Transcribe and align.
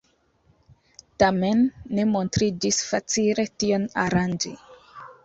Tamen 1.23 1.61
ne 1.97 2.05
montriĝis 2.13 2.79
facile 2.93 3.47
tion 3.65 3.87
aranĝi. 4.07 4.55